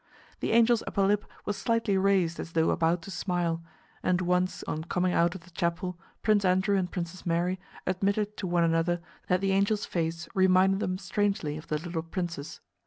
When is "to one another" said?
8.37-8.99